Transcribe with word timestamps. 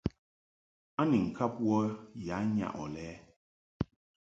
A 1.01 1.03
ni 1.09 1.17
ŋkab 1.29 1.53
wə 1.67 1.77
ya 2.25 2.35
nyaʼ 2.55 2.73
ɔ 2.81 2.85
lɛ? 2.95 3.07